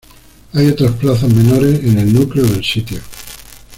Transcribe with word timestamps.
Hay 0.53 0.65
otras 0.67 0.93
plazas 0.93 1.31
menores 1.31 1.79
en 1.83 1.99
el 1.99 2.11
núcleo 2.11 2.43
del 2.47 2.65
sitio. 2.65 2.99